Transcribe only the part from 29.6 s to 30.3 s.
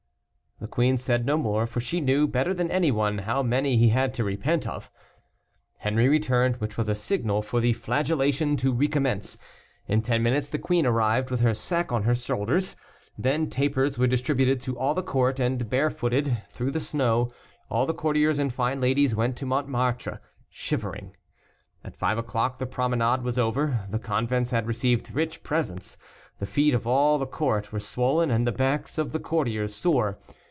sore.